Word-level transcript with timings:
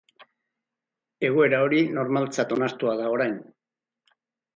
Egoera 1.29 1.59
hori 1.65 1.81
normaltzat 1.97 2.55
onartua 2.57 2.95
da 3.03 3.11
orain. 3.17 3.37